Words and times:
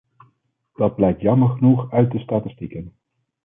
Dat 0.75 0.95
blijkt 0.95 1.21
jammer 1.21 1.49
genoeg 1.49 1.91
uit 1.91 2.11
de 2.11 2.19
statistieken. 2.19 2.93